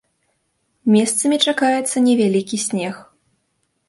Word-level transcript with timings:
Месцамі 0.95 1.37
чакаецца 1.51 1.97
невялікі 2.07 2.57
снег. 2.65 2.95